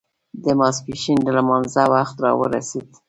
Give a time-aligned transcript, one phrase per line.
[0.43, 2.87] د ماسپښين د لمانځه وخت را ورسېد.